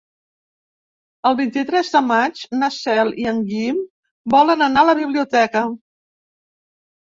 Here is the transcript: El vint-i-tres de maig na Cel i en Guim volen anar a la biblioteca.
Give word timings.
El 1.29 1.37
vint-i-tres 1.41 1.91
de 1.97 2.01
maig 2.07 2.41
na 2.63 2.71
Cel 2.77 3.13
i 3.27 3.29
en 3.35 3.45
Guim 3.53 3.87
volen 4.39 4.67
anar 4.73 4.85
a 4.85 4.91
la 4.95 4.99
biblioteca. 5.05 5.67